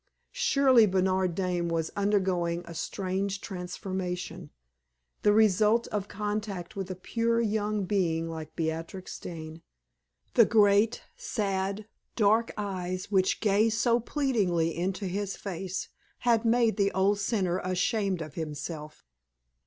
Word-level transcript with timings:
Surely 0.33 0.87
Bernard 0.87 1.35
Dane 1.35 1.67
was 1.67 1.91
undergoing 1.95 2.63
a 2.65 2.73
strange 2.73 3.39
transformation 3.39 4.49
the 5.21 5.31
result 5.31 5.85
of 5.89 6.07
contact 6.07 6.75
with 6.75 6.89
a 6.89 6.95
pure 6.95 7.39
young 7.39 7.83
being 7.85 8.27
like 8.27 8.55
Beatrix 8.55 9.19
Dane; 9.19 9.61
the 10.33 10.43
great, 10.43 11.03
sad, 11.15 11.85
dark 12.15 12.51
eyes 12.57 13.11
which 13.11 13.41
gazed 13.41 13.77
so 13.77 13.99
pleadingly 13.99 14.75
into 14.75 15.05
his 15.05 15.37
face 15.37 15.89
had 16.21 16.45
made 16.45 16.77
the 16.77 16.91
old 16.93 17.19
sinner 17.19 17.59
ashamed 17.59 18.23
of 18.23 18.33
himself. 18.33 19.05